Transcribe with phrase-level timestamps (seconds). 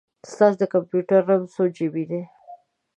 [0.31, 2.21] ستاسو د کمپیوټر رم څو جې بې دی؟